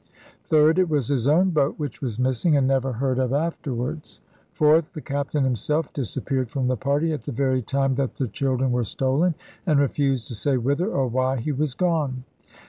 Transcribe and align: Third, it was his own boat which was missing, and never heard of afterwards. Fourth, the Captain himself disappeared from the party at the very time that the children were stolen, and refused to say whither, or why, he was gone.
Third, 0.49 0.79
it 0.79 0.89
was 0.89 1.09
his 1.09 1.27
own 1.27 1.51
boat 1.51 1.75
which 1.77 2.01
was 2.01 2.17
missing, 2.17 2.57
and 2.57 2.65
never 2.67 2.91
heard 2.93 3.19
of 3.19 3.33
afterwards. 3.33 4.19
Fourth, 4.51 4.91
the 4.93 4.99
Captain 5.01 5.43
himself 5.43 5.93
disappeared 5.93 6.49
from 6.49 6.67
the 6.67 6.75
party 6.75 7.13
at 7.13 7.21
the 7.21 7.31
very 7.31 7.61
time 7.61 7.93
that 7.93 8.15
the 8.15 8.27
children 8.27 8.71
were 8.71 8.83
stolen, 8.83 9.35
and 9.67 9.79
refused 9.79 10.27
to 10.29 10.33
say 10.33 10.57
whither, 10.57 10.87
or 10.91 11.05
why, 11.07 11.37
he 11.37 11.51
was 11.51 11.75
gone. 11.75 12.23